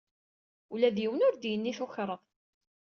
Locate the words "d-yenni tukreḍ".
1.35-2.21